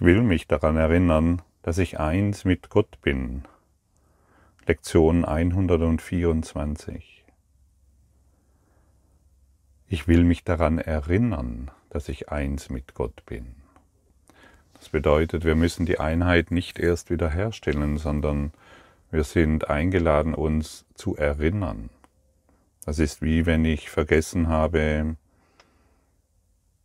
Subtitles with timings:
[0.00, 3.44] Will mich daran erinnern, dass ich eins mit Gott bin.
[4.66, 7.24] Lektion 124.
[9.88, 13.54] Ich will mich daran erinnern, dass ich eins mit Gott bin.
[14.74, 18.52] Das bedeutet, wir müssen die Einheit nicht erst wiederherstellen, sondern
[19.10, 21.90] wir sind eingeladen, uns zu erinnern.
[22.84, 25.16] Das ist wie wenn ich vergessen habe,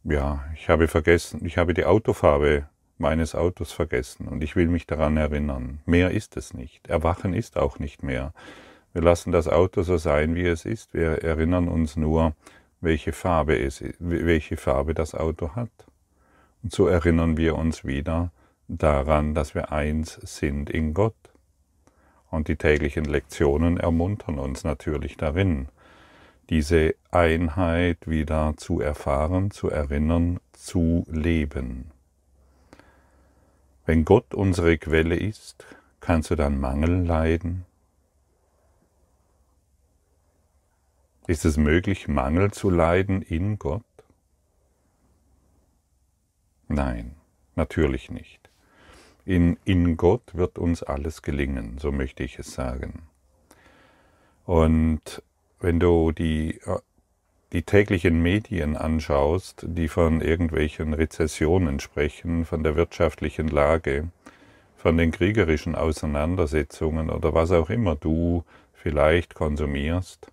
[0.04, 2.70] ja, ich habe vergessen, ich habe die Autofarbe
[3.00, 5.80] meines Autos vergessen und ich will mich daran erinnern.
[5.86, 6.88] Mehr ist es nicht.
[6.88, 8.34] Erwachen ist auch nicht mehr.
[8.94, 10.94] Wir lassen das Auto so sein, wie es ist.
[10.94, 12.34] Wir erinnern uns nur,
[12.82, 15.70] welche Farbe es, welche Farbe das Auto hat.
[16.64, 18.32] Und so erinnern wir uns wieder
[18.68, 21.16] daran, dass wir eins sind in Gott.
[22.30, 25.68] Und die täglichen Lektionen ermuntern uns natürlich darin,
[26.50, 31.92] diese Einheit wieder zu erfahren, zu erinnern, zu leben.
[33.90, 35.66] Wenn Gott unsere Quelle ist,
[36.00, 37.66] kannst du dann Mangel leiden?
[41.26, 43.82] Ist es möglich, Mangel zu leiden in Gott?
[46.68, 47.16] Nein,
[47.56, 48.52] natürlich nicht.
[49.26, 53.08] In, in Gott wird uns alles gelingen, so möchte ich es sagen.
[54.46, 55.24] Und
[55.60, 56.60] wenn du die,
[57.52, 64.10] die täglichen Medien anschaust, die von irgendwelchen Rezessionen sprechen, von der wirtschaftlichen Lage,
[64.78, 70.32] von den kriegerischen Auseinandersetzungen oder was auch immer du vielleicht konsumierst,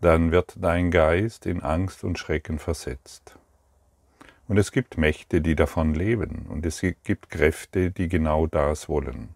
[0.00, 3.36] dann wird dein Geist in Angst und Schrecken versetzt.
[4.48, 9.28] Und es gibt Mächte, die davon leben, und es gibt Kräfte, die genau das wollen,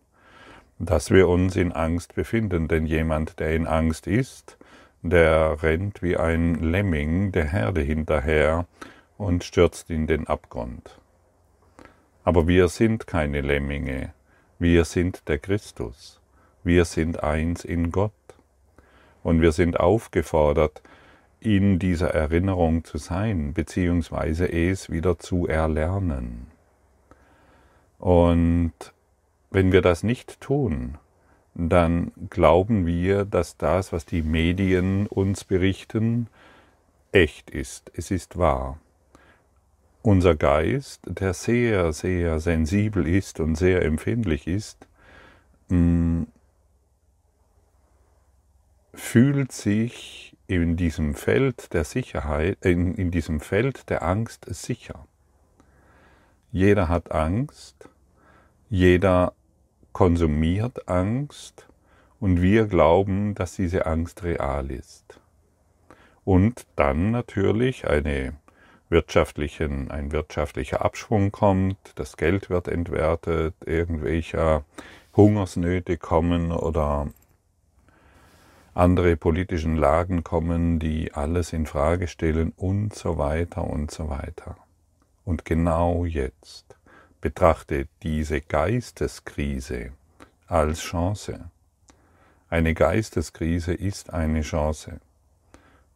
[0.81, 4.57] dass wir uns in Angst befinden, denn jemand, der in Angst ist,
[5.05, 8.67] der rennt wie ein Lemming der Herde hinterher
[9.19, 10.99] und stürzt in den Abgrund.
[12.25, 14.15] Aber wir sind keine Lemminge,
[14.59, 16.21] wir sind der Christus,
[16.63, 18.13] wir sind eins in Gott.
[19.23, 20.83] Und wir sind aufgefordert,
[21.41, 26.47] in dieser Erinnerung zu sein, beziehungsweise es wieder zu erlernen.
[27.99, 28.73] Und
[29.51, 30.99] wenn wir das nicht tun,
[31.55, 36.29] dann glauben wir, dass das, was die Medien uns berichten,
[37.13, 37.93] echt ist.
[37.95, 38.79] Es ist wahr.
[40.03, 44.87] Unser Geist, der sehr, sehr sensibel ist und sehr empfindlich ist,
[45.69, 46.25] mm,
[48.93, 55.07] fühlt sich in diesem Feld der Sicherheit, in, in diesem Feld der Angst sicher.
[56.53, 57.89] Jeder hat Angst,
[58.69, 59.33] jeder
[59.95, 61.69] konsumiert Angst
[62.19, 65.21] und wir glauben, dass diese Angst real ist.
[66.25, 68.35] Und dann natürlich eine
[68.89, 74.65] wirtschaftlichen, ein wirtschaftlicher Abschwung kommt, das Geld wird entwertet, irgendwelcher
[75.17, 77.09] Hungersnöte kommen oder
[78.75, 84.57] andere politischen Lagen kommen, die alles in Frage stellen und so weiter und so weiter.
[85.25, 86.74] Und genau jetzt
[87.25, 89.93] Betrachte diese Geisteskrise
[90.47, 91.49] als Chance.
[92.51, 95.01] Eine Geisteskrise ist eine Chance.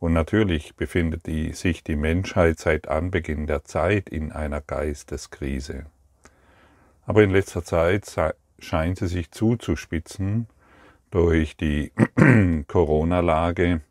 [0.01, 5.85] Und natürlich befindet die, sich die Menschheit seit Anbeginn der Zeit in einer Geisteskrise.
[7.05, 8.07] Aber in letzter Zeit
[8.59, 10.47] scheint sie sich zuzuspitzen
[11.11, 11.93] durch die
[12.69, 13.83] Corona-Lage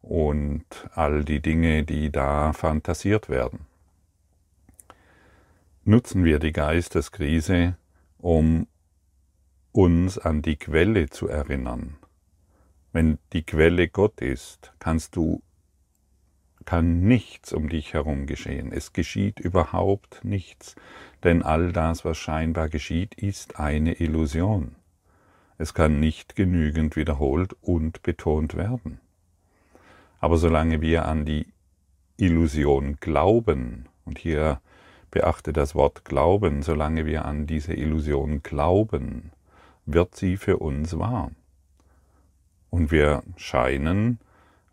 [0.00, 3.67] und all die Dinge, die da fantasiert werden
[5.88, 7.78] nutzen wir die Geisteskrise,
[8.18, 8.66] um
[9.72, 11.96] uns an die Quelle zu erinnern.
[12.92, 15.42] Wenn die Quelle Gott ist, kannst du
[16.66, 18.70] kann nichts um dich herum geschehen.
[18.70, 20.74] Es geschieht überhaupt nichts,
[21.24, 24.76] denn all das, was scheinbar geschieht, ist eine Illusion.
[25.56, 29.00] Es kann nicht genügend wiederholt und betont werden.
[30.20, 31.46] Aber solange wir an die
[32.18, 34.60] Illusion glauben, und hier
[35.10, 39.32] Beachte das Wort Glauben, solange wir an diese Illusion glauben,
[39.86, 41.30] wird sie für uns wahr.
[42.70, 44.18] Und wir scheinen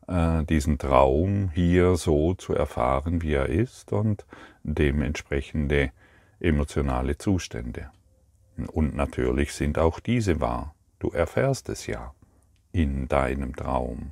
[0.08, 4.26] äh, diesen Traum hier so zu erfahren, wie er ist und
[4.64, 5.92] dementsprechende
[6.40, 7.90] emotionale Zustände.
[8.72, 10.76] Und natürlich sind auch diese wahr.
[11.00, 12.14] Du erfährst es ja
[12.72, 14.12] in deinem Traum.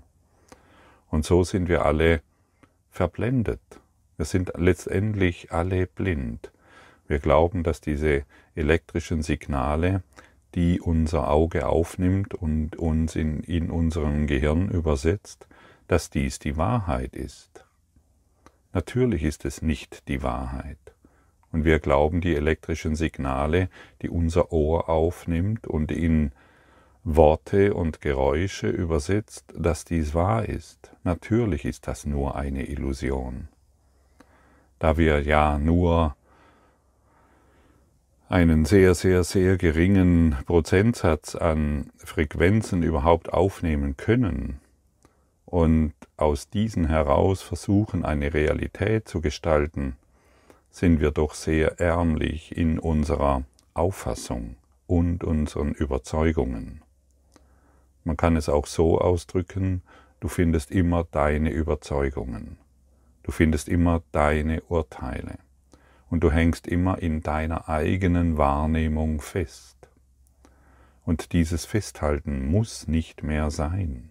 [1.10, 2.22] Und so sind wir alle
[2.90, 3.60] verblendet
[4.18, 6.51] wir sind letztendlich alle blind.
[7.07, 8.24] Wir glauben, dass diese
[8.56, 10.04] elektrischen Signale,
[10.56, 15.48] die unser Auge aufnimmt und uns in, in unserem Gehirn übersetzt,
[15.88, 17.65] dass dies die Wahrheit ist.
[18.71, 20.77] Natürlich ist es nicht die Wahrheit.
[21.51, 23.69] Und wir glauben, die elektrischen Signale,
[24.01, 26.31] die unser Ohr aufnimmt und in
[27.04, 30.92] Worte und Geräusche übersetzt, dass dies wahr ist.
[31.04, 33.50] Natürlich ist das nur eine Illusion.
[34.83, 36.13] Da wir ja nur
[38.27, 44.59] einen sehr, sehr, sehr geringen Prozentsatz an Frequenzen überhaupt aufnehmen können
[45.45, 49.95] und aus diesen heraus versuchen, eine Realität zu gestalten,
[50.69, 53.44] sind wir doch sehr ärmlich in unserer
[53.74, 56.81] Auffassung und unseren Überzeugungen.
[58.03, 59.81] Man kann es auch so ausdrücken,
[60.19, 62.57] du findest immer deine Überzeugungen,
[63.24, 65.40] du findest immer deine Urteile
[66.10, 69.78] und du hängst immer in deiner eigenen Wahrnehmung fest.
[71.06, 74.10] Und dieses Festhalten muss nicht mehr sein.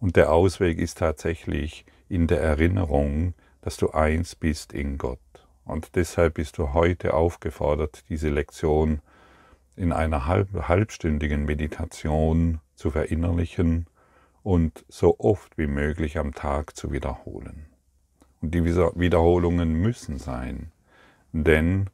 [0.00, 5.20] Und der Ausweg ist tatsächlich in der Erinnerung, dass du eins bist in Gott.
[5.64, 9.00] Und deshalb bist du heute aufgefordert, diese Lektion
[9.76, 13.86] in einer halb, halbstündigen Meditation zu verinnerlichen
[14.42, 17.66] und so oft wie möglich am Tag zu wiederholen.
[18.40, 20.72] Und die Wiederholungen müssen sein,
[21.32, 21.88] denn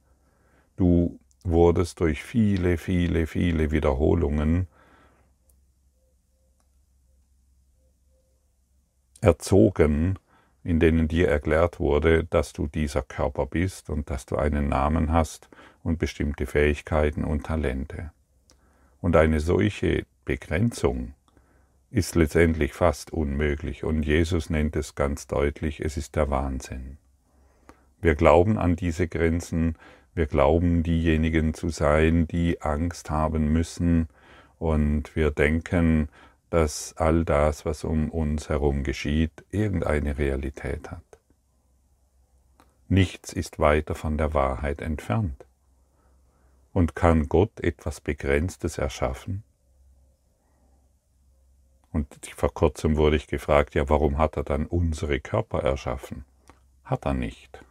[0.77, 4.67] du wurdest durch viele, viele, viele Wiederholungen
[9.21, 10.19] erzogen,
[10.65, 15.13] in denen dir erklärt wurde, dass du dieser Körper bist und dass du einen Namen
[15.13, 15.49] hast
[15.83, 18.11] und bestimmte Fähigkeiten und Talente.
[19.01, 21.15] Und eine solche Begrenzung
[21.91, 26.99] ist letztendlich fast unmöglich und Jesus nennt es ganz deutlich, es ist der Wahnsinn.
[28.01, 29.77] Wir glauben an diese Grenzen,
[30.15, 34.09] wir glauben diejenigen zu sein, die Angst haben müssen
[34.59, 36.09] und wir denken,
[36.51, 41.03] dass all das, was um uns herum geschieht, irgendeine Realität hat.
[42.89, 45.45] Nichts ist weiter von der Wahrheit entfernt.
[46.73, 49.43] Und kann Gott etwas Begrenztes erschaffen?
[51.93, 52.07] Und
[52.37, 56.25] vor kurzem wurde ich gefragt, ja, warum hat er dann unsere Körper erschaffen?
[56.85, 57.65] Hat er nicht.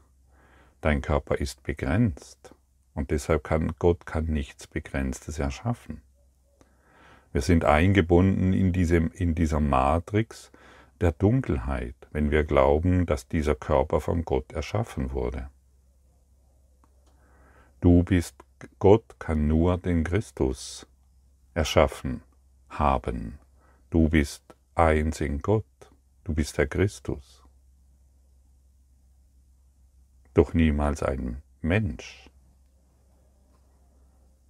[0.81, 2.53] Dein Körper ist begrenzt
[2.93, 6.01] und deshalb kann Gott kann nichts Begrenztes erschaffen.
[7.31, 10.51] Wir sind eingebunden in, diesem, in dieser Matrix
[11.01, 15.49] der Dunkelheit, wenn wir glauben, dass dieser Körper von Gott erschaffen wurde.
[17.81, 18.35] Du bist,
[18.79, 20.87] Gott kann nur den Christus
[21.53, 22.21] erschaffen,
[22.69, 23.37] haben.
[23.89, 24.43] Du bist
[24.75, 25.63] eins in Gott,
[26.25, 27.43] du bist der Christus.
[30.33, 32.29] Doch niemals ein Mensch.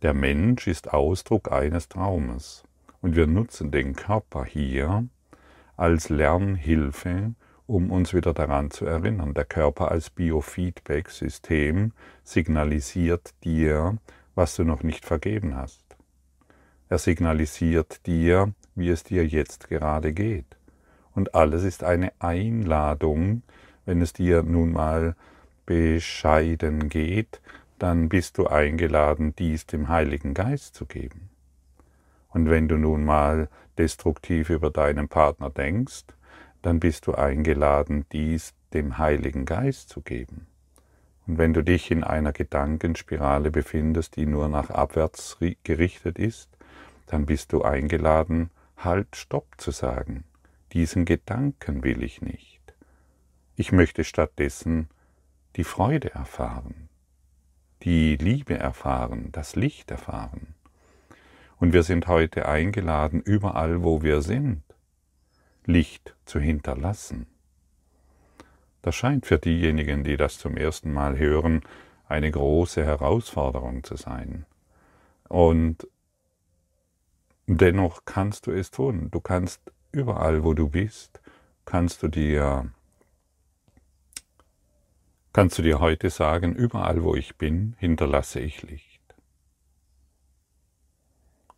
[0.01, 2.63] Der Mensch ist Ausdruck eines Traumes.
[3.01, 5.07] Und wir nutzen den Körper hier
[5.75, 7.35] als Lernhilfe,
[7.67, 9.35] um uns wieder daran zu erinnern.
[9.35, 11.93] Der Körper als Biofeedback-System
[12.23, 13.97] signalisiert dir,
[14.33, 15.85] was du noch nicht vergeben hast.
[16.89, 20.45] Er signalisiert dir, wie es dir jetzt gerade geht.
[21.13, 23.41] Und alles ist eine Einladung,
[23.85, 25.15] wenn es dir nun mal
[25.65, 27.41] bescheiden geht,
[27.79, 31.29] dann bist du eingeladen, dies dem Heiligen Geist zu geben.
[32.29, 36.05] Und wenn du nun mal destruktiv über deinen Partner denkst,
[36.61, 40.47] dann bist du eingeladen, dies dem Heiligen Geist zu geben.
[41.25, 46.49] Und wenn du dich in einer Gedankenspirale befindest, die nur nach abwärts gerichtet ist,
[47.07, 50.23] dann bist du eingeladen, halt Stopp zu sagen.
[50.73, 52.61] Diesen Gedanken will ich nicht.
[53.55, 54.89] Ich möchte stattdessen
[55.55, 56.89] die Freude erfahren,
[57.81, 60.53] die Liebe erfahren, das Licht erfahren.
[61.59, 64.61] Und wir sind heute eingeladen, überall, wo wir sind,
[65.65, 67.25] Licht zu hinterlassen.
[68.83, 71.61] Das scheint für diejenigen, die das zum ersten Mal hören,
[72.07, 74.45] eine große Herausforderung zu sein.
[75.27, 75.87] Und
[77.47, 79.09] dennoch kannst du es tun.
[79.11, 79.61] Du kannst
[79.91, 81.21] überall, wo du bist,
[81.65, 82.71] kannst du dir
[85.33, 89.03] kannst du dir heute sagen, überall wo ich bin, hinterlasse ich Licht.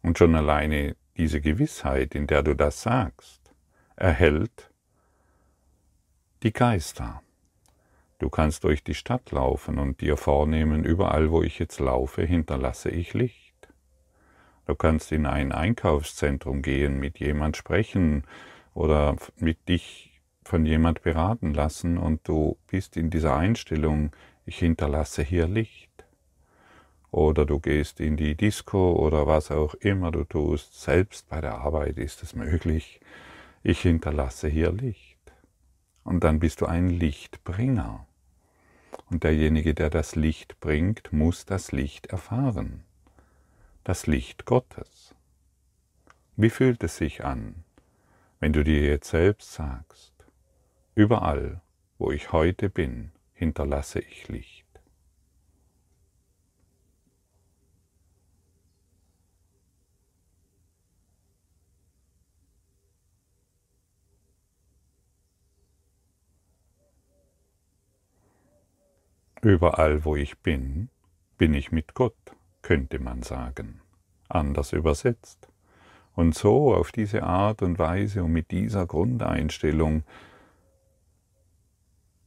[0.02, 3.54] Und schon alleine diese Gewissheit, in der du das sagst,
[3.96, 4.70] erhält
[6.44, 7.22] die Geister.
[8.18, 12.90] Du kannst durch die Stadt laufen und dir vornehmen, überall wo ich jetzt laufe, hinterlasse
[12.90, 13.49] ich Licht.
[14.70, 18.24] Du kannst in ein Einkaufszentrum gehen, mit jemand sprechen
[18.76, 24.12] oder mit dich von jemand beraten lassen und du bist in dieser Einstellung,
[24.46, 26.06] ich hinterlasse hier Licht
[27.10, 30.80] oder du gehst in die Disco oder was auch immer du tust.
[30.80, 33.00] Selbst bei der Arbeit ist es möglich.
[33.64, 35.18] Ich hinterlasse hier Licht.
[36.04, 38.06] Und dann bist du ein Lichtbringer.
[39.10, 42.84] Und derjenige, der das Licht bringt, muss das Licht erfahren.
[43.90, 45.16] Das Licht Gottes.
[46.36, 47.64] Wie fühlt es sich an,
[48.40, 50.14] wenn du dir jetzt selbst sagst,
[50.94, 51.64] überall,
[51.98, 54.68] wo ich heute bin, hinterlasse ich Licht.
[69.42, 70.90] Überall, wo ich bin,
[71.40, 72.19] bin ich mit Gott,
[72.62, 73.82] könnte man sagen,
[74.28, 75.48] anders übersetzt.
[76.16, 80.04] Und so auf diese Art und Weise und mit dieser Grundeinstellung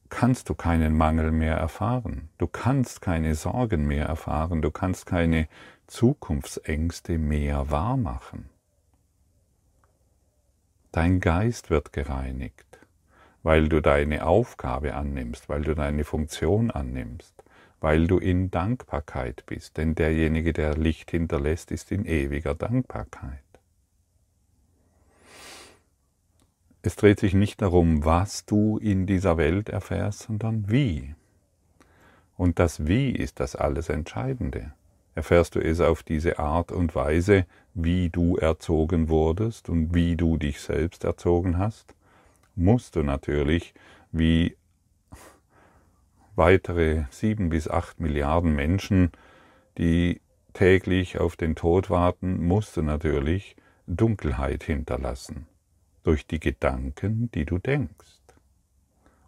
[0.08, 5.48] kannst du keinen Mangel mehr erfahren, du kannst keine Sorgen mehr erfahren, du kannst keine
[5.86, 8.48] Zukunftsängste mehr wahrmachen.
[10.92, 12.72] Dein Geist wird gereinigt
[13.42, 17.41] weil du deine Aufgabe annimmst, weil du deine Funktion annimmst,
[17.82, 19.76] weil du in Dankbarkeit bist.
[19.76, 23.38] Denn derjenige, der Licht hinterlässt, ist in ewiger Dankbarkeit.
[26.80, 31.14] Es dreht sich nicht darum, was du in dieser Welt erfährst, sondern wie.
[32.36, 34.72] Und das Wie ist das alles Entscheidende.
[35.14, 40.38] Erfährst du es auf diese Art und Weise, wie du erzogen wurdest und wie du
[40.38, 41.94] dich selbst erzogen hast?
[42.54, 43.74] musst du natürlich,
[44.10, 44.56] wie
[46.34, 49.10] weitere sieben bis acht Milliarden Menschen,
[49.78, 50.20] die
[50.52, 55.46] täglich auf den Tod warten, musst du natürlich Dunkelheit hinterlassen
[56.02, 58.20] durch die Gedanken, die du denkst.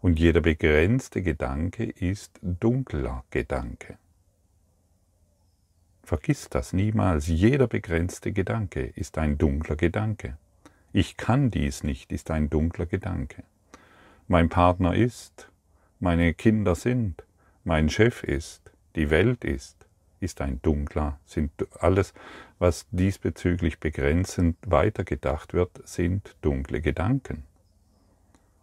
[0.00, 3.96] Und jeder begrenzte Gedanke ist dunkler Gedanke.
[6.02, 7.28] Vergiss das niemals.
[7.28, 10.36] Jeder begrenzte Gedanke ist ein dunkler Gedanke.
[10.92, 13.44] Ich kann dies nicht, ist ein dunkler Gedanke.
[14.28, 15.50] Mein Partner ist,
[16.04, 17.24] meine Kinder sind,
[17.64, 19.86] mein Chef ist, die Welt ist,
[20.20, 22.12] ist ein dunkler, sind alles,
[22.58, 27.44] was diesbezüglich begrenzend weitergedacht wird, sind dunkle Gedanken.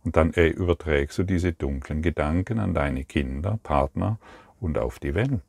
[0.04, 4.20] Und dann äh, überträgst du diese dunklen Gedanken an deine Kinder, Partner
[4.60, 5.42] und auf die Welt.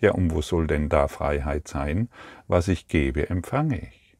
[0.00, 2.08] Ja, und wo soll denn da Freiheit sein?
[2.48, 4.16] Was ich gebe, empfange ich.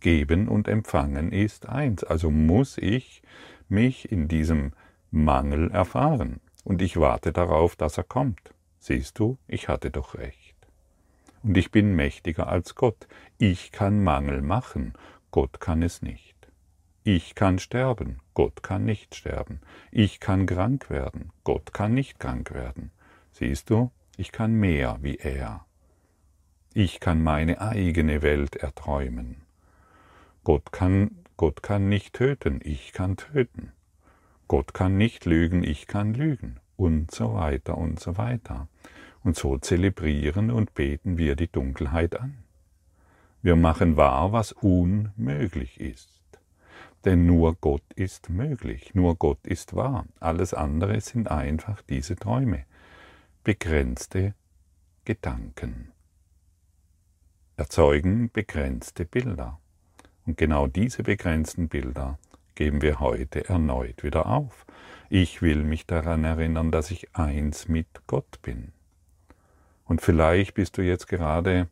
[0.00, 2.04] Geben und Empfangen ist eins.
[2.04, 3.22] Also muss ich
[3.70, 4.72] mich in diesem
[5.10, 6.40] Mangel erfahren.
[6.64, 8.54] Und ich warte darauf, dass er kommt.
[8.78, 10.56] Siehst du, ich hatte doch recht.
[11.42, 13.08] Und ich bin mächtiger als Gott.
[13.38, 14.94] Ich kann Mangel machen,
[15.30, 16.36] Gott kann es nicht.
[17.02, 19.60] Ich kann sterben, Gott kann nicht sterben.
[19.90, 22.90] Ich kann krank werden, Gott kann nicht krank werden.
[23.32, 25.64] Siehst du, ich kann mehr wie er.
[26.74, 29.42] Ich kann meine eigene Welt erträumen.
[30.44, 33.72] Gott kann, Gott kann nicht töten, ich kann töten.
[34.50, 36.58] Gott kann nicht lügen, ich kann lügen.
[36.74, 38.66] Und so weiter und so weiter.
[39.22, 42.38] Und so zelebrieren und beten wir die Dunkelheit an.
[43.42, 46.10] Wir machen wahr, was unmöglich ist.
[47.04, 50.04] Denn nur Gott ist möglich, nur Gott ist wahr.
[50.18, 52.64] Alles andere sind einfach diese Träume,
[53.44, 54.34] begrenzte
[55.04, 55.92] Gedanken,
[57.56, 59.60] erzeugen begrenzte Bilder.
[60.26, 62.18] Und genau diese begrenzten Bilder
[62.60, 64.66] geben wir heute erneut wieder auf.
[65.08, 68.72] Ich will mich daran erinnern, dass ich eins mit Gott bin.
[69.86, 71.68] Und vielleicht bist du jetzt gerade,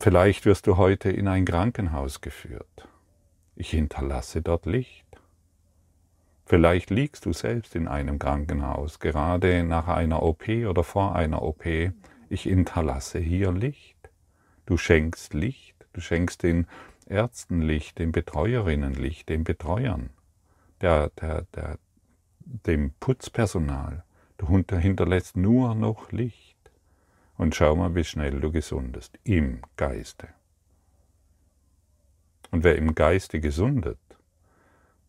[0.00, 2.88] vielleicht wirst du heute in ein Krankenhaus geführt.
[3.54, 5.04] Ich hinterlasse dort Licht.
[6.46, 11.66] Vielleicht liegst du selbst in einem Krankenhaus, gerade nach einer OP oder vor einer OP
[12.30, 13.98] ich hinterlasse hier Licht.
[14.64, 16.66] Du schenkst Licht, du schenkst den
[17.06, 20.10] Ärzten Licht, den Betreuerinnen Licht, den Betreuern,
[20.80, 21.78] der, der, der,
[22.40, 24.04] dem Putzpersonal.
[24.36, 26.54] Du hinterlässt nur noch Licht.
[27.36, 29.18] Und schau mal, wie schnell du gesundest.
[29.24, 30.28] Im Geiste.
[32.50, 33.98] Und wer im Geiste gesundet,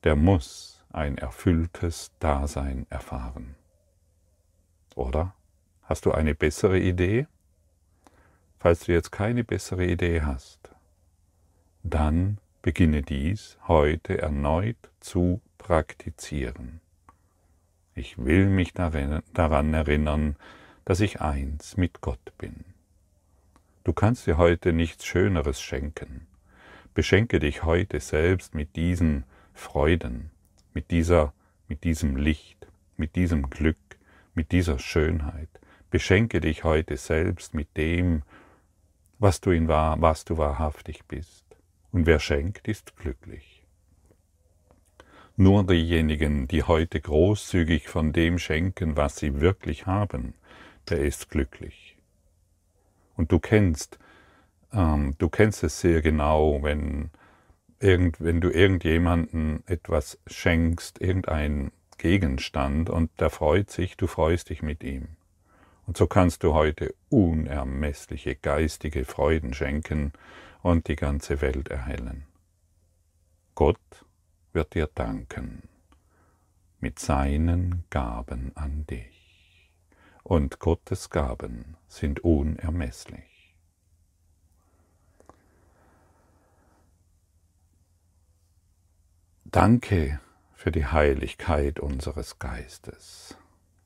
[0.03, 3.55] der muss ein erfülltes Dasein erfahren.
[4.95, 5.35] Oder?
[5.83, 7.27] Hast du eine bessere Idee?
[8.57, 10.74] Falls du jetzt keine bessere Idee hast,
[11.89, 16.81] dann beginne dies heute erneut zu praktizieren.
[17.93, 20.35] Ich will mich daran erinnern,
[20.83, 22.65] dass ich eins mit Gott bin.
[23.83, 26.27] Du kannst dir heute nichts Schöneres schenken.
[26.93, 29.23] Beschenke dich heute selbst mit diesen
[29.53, 30.31] Freuden,
[30.73, 31.33] mit dieser,
[31.67, 33.77] mit diesem Licht, mit diesem Glück,
[34.33, 35.49] mit dieser Schönheit,
[35.95, 38.23] Beschenke dich heute selbst mit dem,
[39.17, 41.44] was du in wahr, was du wahrhaftig bist.
[41.95, 43.63] Und wer schenkt, ist glücklich.
[45.37, 50.33] Nur diejenigen, die heute großzügig von dem schenken, was sie wirklich haben,
[50.89, 51.95] der ist glücklich.
[53.15, 53.97] Und du kennst,
[54.73, 57.11] ähm, du kennst es sehr genau, wenn,
[57.79, 64.61] irgend, wenn du irgendjemanden etwas schenkst, irgendein Gegenstand, und der freut sich, du freust dich
[64.61, 65.07] mit ihm.
[65.87, 70.11] Und so kannst du heute unermessliche geistige Freuden schenken
[70.65, 72.25] und die ganze Welt erhellen.
[73.53, 74.03] Gott
[74.51, 75.69] wird dir danken
[76.79, 79.71] mit seinen Gaben an dich.
[80.23, 83.55] Und Gottes Gaben sind unermesslich.
[89.43, 90.19] Danke
[90.55, 93.37] für die Heiligkeit unseres Geistes.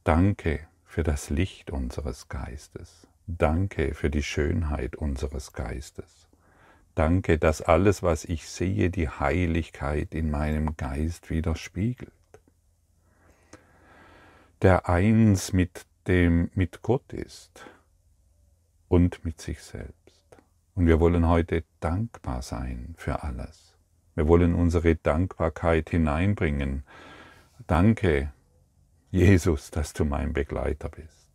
[0.06, 3.06] Danke für das Licht unseres Geistes.
[3.28, 6.29] Danke für die Schönheit unseres Geistes.
[6.96, 12.12] Danke, dass alles, was ich sehe, die Heiligkeit in meinem Geist widerspiegelt.
[14.62, 17.66] Der eins mit dem, mit Gott ist
[18.90, 19.96] und mit sich selbst.
[20.76, 23.78] Und wir wollen heute dankbar sein für alles.
[24.16, 26.84] Wir wollen unsere Dankbarkeit hineinbringen.
[27.68, 28.34] Danke,
[29.12, 31.30] Jesus, dass du mein Begleiter bist.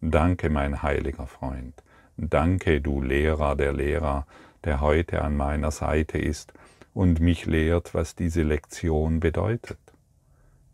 [0.00, 1.82] Danke, mein heiliger Freund.
[2.16, 4.26] Danke, du Lehrer der Lehrer,
[4.64, 6.52] der heute an meiner Seite ist
[6.94, 9.78] und mich lehrt, was diese Lektion bedeutet.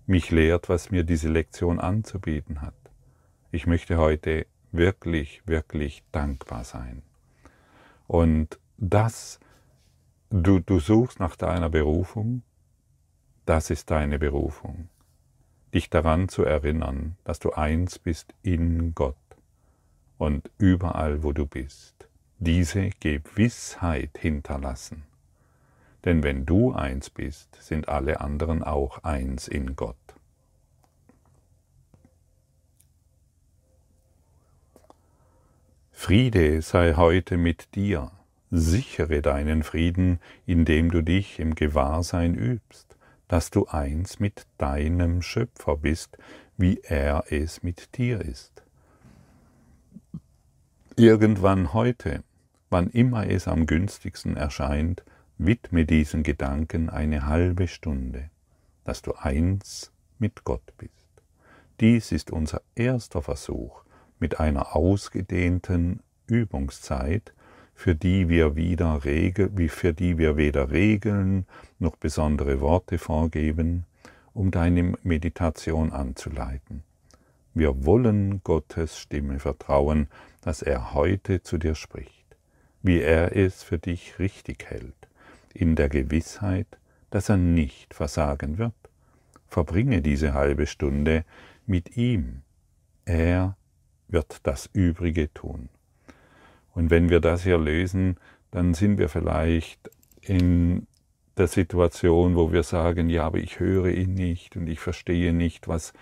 [0.06, 2.74] Mich lehrt, was mir diese Lektion anzubieten hat.
[3.50, 7.02] Ich möchte heute wirklich, wirklich dankbar sein.
[8.06, 9.40] Und das,
[10.30, 12.42] du, du suchst nach deiner Berufung,
[13.44, 14.88] das ist deine Berufung.
[15.74, 19.16] Dich daran zu erinnern, dass du eins bist in Gott
[20.18, 21.91] und überall, wo du bist
[22.44, 25.04] diese Gewissheit hinterlassen.
[26.04, 29.96] Denn wenn du eins bist, sind alle anderen auch eins in Gott.
[35.92, 38.10] Friede sei heute mit dir,
[38.50, 42.96] sichere deinen Frieden, indem du dich im Gewahrsein übst,
[43.28, 46.18] dass du eins mit deinem Schöpfer bist,
[46.56, 48.64] wie er es mit dir ist.
[50.96, 52.24] Irgendwann heute
[52.72, 55.04] wann immer es am günstigsten erscheint,
[55.36, 58.30] widme diesen Gedanken eine halbe Stunde,
[58.84, 60.92] dass du eins mit Gott bist.
[61.80, 63.84] Dies ist unser erster Versuch
[64.18, 67.34] mit einer ausgedehnten Übungszeit,
[67.74, 71.44] für die wir wieder Regel, für die wir weder Regeln
[71.78, 73.84] noch besondere Worte vorgeben,
[74.32, 76.84] um deine Meditation anzuleiten.
[77.52, 80.08] Wir wollen Gottes Stimme vertrauen,
[80.40, 82.21] dass er heute zu dir spricht
[82.82, 85.08] wie er es für dich richtig hält,
[85.54, 86.66] in der Gewissheit,
[87.10, 88.74] dass er nicht versagen wird.
[89.48, 91.24] Verbringe diese halbe Stunde
[91.66, 92.42] mit ihm.
[93.04, 93.56] Er
[94.08, 95.68] wird das Übrige tun.
[96.74, 98.16] Und wenn wir das hier lösen,
[98.50, 99.90] dann sind wir vielleicht
[100.20, 100.86] in
[101.36, 105.68] der Situation, wo wir sagen, ja, aber ich höre ihn nicht und ich verstehe nicht,
[105.68, 105.92] was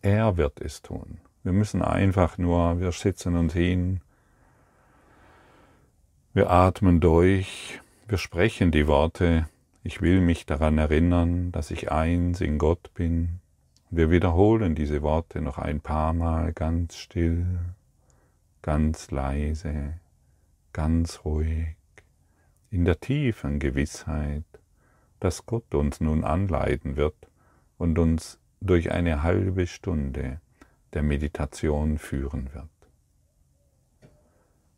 [0.00, 1.18] er wird es tun.
[1.42, 4.00] Wir müssen einfach nur, wir setzen uns hin,
[6.34, 9.46] wir atmen durch, wir sprechen die Worte,
[9.82, 13.40] ich will mich daran erinnern, dass ich eins in Gott bin.
[13.90, 17.46] Wir wiederholen diese Worte noch ein paar Mal ganz still,
[18.62, 19.94] ganz leise,
[20.72, 21.76] ganz ruhig,
[22.70, 24.44] in der tiefen Gewissheit,
[25.20, 27.28] dass Gott uns nun anleiten wird
[27.76, 30.40] und uns durch eine halbe Stunde
[30.94, 32.68] der Meditation führen wird.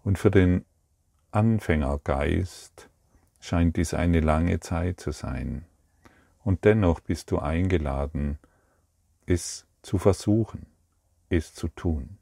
[0.03, 0.65] Und für den
[1.35, 2.89] Anfängergeist
[3.41, 5.65] scheint dies eine lange Zeit zu sein.
[6.45, 8.39] Und dennoch bist du eingeladen,
[9.27, 10.67] es zu versuchen,
[11.31, 12.19] es zu tun.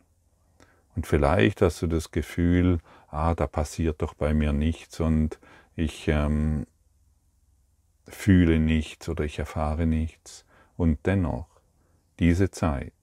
[0.97, 5.39] Und vielleicht hast du das Gefühl, ah, da passiert doch bei mir nichts und
[5.77, 6.67] ich ähm,
[8.09, 10.47] fühle nichts oder ich erfahre nichts.
[10.75, 11.61] Und dennoch,
[12.19, 12.95] diese Zeit,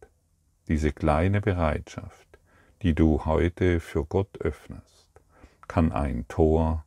[0.70, 2.40] diese kleine Bereitschaft,
[2.82, 4.99] die du heute für Gott öffnest,
[5.70, 6.84] kann ein Tor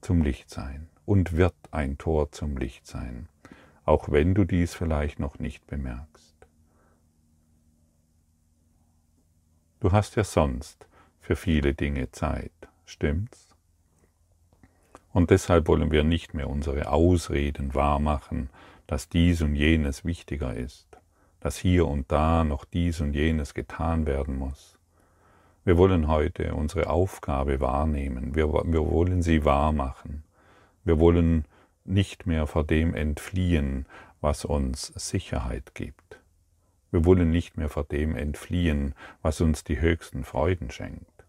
[0.00, 3.28] zum Licht sein und wird ein Tor zum Licht sein,
[3.84, 6.36] auch wenn du dies vielleicht noch nicht bemerkst.
[9.80, 10.86] Du hast ja sonst
[11.20, 12.52] für viele Dinge Zeit,
[12.86, 13.48] stimmt's?
[15.12, 18.48] Und deshalb wollen wir nicht mehr unsere Ausreden wahrmachen,
[18.86, 20.86] dass dies und jenes wichtiger ist,
[21.40, 24.77] dass hier und da noch dies und jenes getan werden muss.
[25.68, 28.34] Wir wollen heute unsere Aufgabe wahrnehmen.
[28.34, 30.24] Wir, wir wollen sie wahr machen.
[30.82, 31.44] Wir wollen
[31.84, 33.84] nicht mehr vor dem entfliehen,
[34.22, 36.22] was uns Sicherheit gibt.
[36.90, 41.26] Wir wollen nicht mehr vor dem entfliehen, was uns die höchsten Freuden schenkt.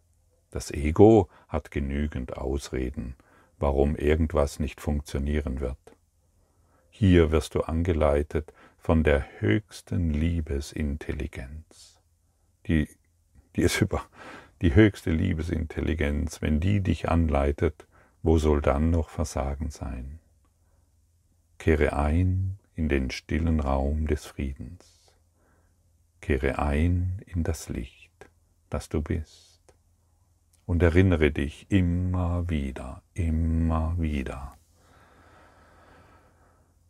[0.51, 3.15] Das Ego hat genügend Ausreden,
[3.57, 5.97] warum irgendwas nicht funktionieren wird.
[6.89, 11.99] Hier wirst du angeleitet von der höchsten Liebesintelligenz,
[12.67, 12.87] die,
[13.55, 14.03] die ist über
[14.61, 17.87] die höchste Liebesintelligenz, wenn die dich anleitet,
[18.21, 20.19] wo soll dann noch Versagen sein?
[21.57, 25.13] Kehre ein in den stillen Raum des Friedens.
[26.21, 28.29] Kehre ein in das Licht,
[28.69, 29.61] das du bist.
[30.65, 34.57] Und erinnere dich immer wieder, immer wieder.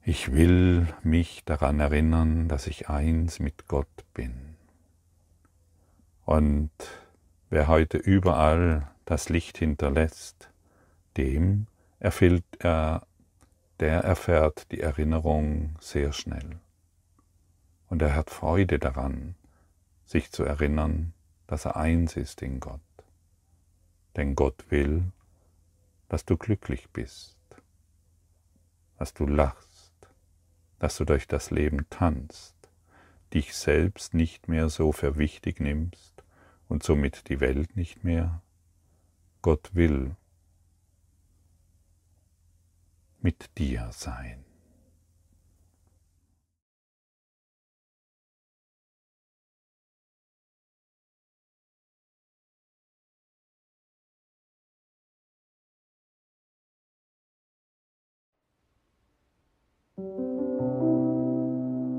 [0.04, 4.56] Ich will mich daran erinnern, dass ich eins mit Gott bin.
[6.30, 6.70] Und
[7.50, 10.52] wer heute überall das Licht hinterlässt,
[11.18, 11.66] dem
[11.98, 13.08] erfüllt er,
[13.80, 16.60] der erfährt die Erinnerung sehr schnell.
[17.88, 19.34] Und er hat Freude daran,
[20.06, 21.16] sich zu erinnern,
[21.48, 22.80] dass er eins ist in Gott.
[24.16, 25.06] Denn Gott will,
[26.10, 27.40] dass du glücklich bist,
[29.00, 29.96] dass du lachst,
[30.78, 32.56] dass du durch das Leben tanzt,
[33.34, 36.19] dich selbst nicht mehr so für wichtig nimmst
[36.70, 38.42] und somit die Welt nicht mehr.
[39.42, 40.16] Gott will,
[43.22, 44.46] mit dir sein.